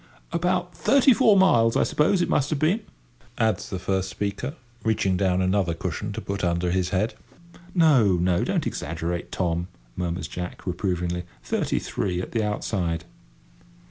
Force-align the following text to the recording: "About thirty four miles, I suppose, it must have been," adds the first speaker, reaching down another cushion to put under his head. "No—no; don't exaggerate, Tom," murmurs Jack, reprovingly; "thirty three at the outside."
"About 0.31 0.73
thirty 0.75 1.13
four 1.13 1.37
miles, 1.37 1.77
I 1.77 1.83
suppose, 1.83 2.23
it 2.23 2.27
must 2.27 2.49
have 2.49 2.57
been," 2.57 2.79
adds 3.37 3.69
the 3.69 3.77
first 3.77 4.09
speaker, 4.09 4.55
reaching 4.83 5.15
down 5.15 5.43
another 5.43 5.75
cushion 5.75 6.11
to 6.13 6.21
put 6.21 6.43
under 6.43 6.71
his 6.71 6.89
head. 6.89 7.13
"No—no; 7.75 8.43
don't 8.43 8.65
exaggerate, 8.65 9.31
Tom," 9.31 9.67
murmurs 9.95 10.27
Jack, 10.27 10.65
reprovingly; 10.65 11.25
"thirty 11.43 11.77
three 11.77 12.19
at 12.19 12.31
the 12.31 12.41
outside." 12.43 13.05